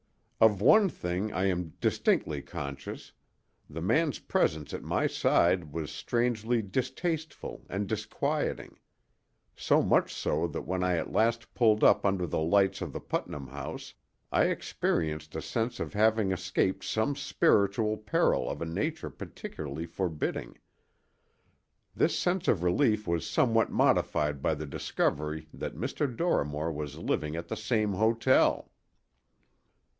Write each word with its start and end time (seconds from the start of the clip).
Of 0.39 0.59
one 0.59 0.89
thing 0.89 1.31
I 1.31 1.45
am 1.45 1.73
distinctly 1.79 2.41
conscious: 2.41 3.11
the 3.69 3.83
man's 3.83 4.17
presence 4.17 4.73
at 4.73 4.81
my 4.81 5.05
side 5.05 5.71
was 5.71 5.91
strangely 5.91 6.63
distasteful 6.63 7.67
and 7.69 7.87
disquieting—so 7.87 9.83
much 9.83 10.11
so 10.11 10.47
that 10.47 10.63
when 10.63 10.83
I 10.83 10.95
at 10.97 11.11
last 11.11 11.53
pulled 11.53 11.83
up 11.83 12.03
under 12.03 12.25
the 12.25 12.39
lights 12.39 12.81
of 12.81 12.91
the 12.91 12.99
Putnam 12.99 13.49
House 13.49 13.93
I 14.31 14.45
experienced 14.45 15.35
a 15.35 15.41
sense 15.43 15.79
of 15.79 15.93
having 15.93 16.31
escaped 16.31 16.83
some 16.83 17.15
spiritual 17.15 17.95
peril 17.97 18.49
of 18.49 18.63
a 18.63 18.65
nature 18.65 19.11
peculiarly 19.11 19.85
forbidding. 19.85 20.57
This 21.95 22.17
sense 22.17 22.47
of 22.47 22.63
relief 22.63 23.07
was 23.07 23.27
somewhat 23.29 23.69
modified 23.71 24.41
by 24.41 24.55
the 24.55 24.65
discovery 24.65 25.47
that 25.53 25.79
Dr. 25.79 26.07
Dorrimore 26.07 26.71
was 26.73 26.97
living 26.97 27.35
at 27.35 27.47
the 27.49 27.55
same 27.55 27.93
hotel. 27.93 28.67